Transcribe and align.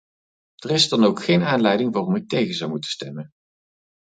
Er 0.55 0.69
is 0.71 0.89
dan 0.89 1.03
ook 1.03 1.23
geen 1.23 1.43
aanleiding 1.43 1.93
waarom 1.93 2.15
ik 2.15 2.27
tegen 2.27 2.53
zou 2.55 2.69
moeten 2.69 2.89
stemmen. 2.89 3.29